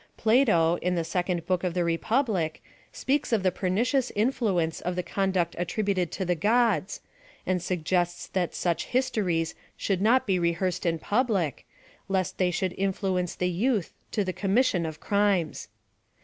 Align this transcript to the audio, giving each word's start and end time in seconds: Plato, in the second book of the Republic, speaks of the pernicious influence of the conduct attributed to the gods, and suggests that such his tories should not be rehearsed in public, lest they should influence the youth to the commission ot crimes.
Plato, 0.17 0.77
in 0.81 0.95
the 0.95 1.03
second 1.03 1.45
book 1.45 1.63
of 1.63 1.75
the 1.75 1.83
Republic, 1.83 2.63
speaks 2.91 3.31
of 3.31 3.43
the 3.43 3.51
pernicious 3.51 4.11
influence 4.15 4.81
of 4.81 4.95
the 4.95 5.03
conduct 5.03 5.55
attributed 5.59 6.11
to 6.13 6.25
the 6.25 6.33
gods, 6.33 7.01
and 7.45 7.61
suggests 7.61 8.25
that 8.25 8.55
such 8.55 8.85
his 8.87 9.11
tories 9.11 9.53
should 9.77 10.01
not 10.01 10.25
be 10.25 10.39
rehearsed 10.39 10.87
in 10.87 10.97
public, 10.97 11.67
lest 12.09 12.39
they 12.39 12.49
should 12.49 12.73
influence 12.79 13.35
the 13.35 13.51
youth 13.51 13.93
to 14.11 14.23
the 14.23 14.33
commission 14.33 14.87
ot 14.87 14.99
crimes. 14.99 15.67